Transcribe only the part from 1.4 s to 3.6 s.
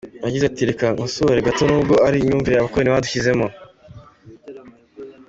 gato n’ubwo ari imyumvire Abakoloni badushyizemo.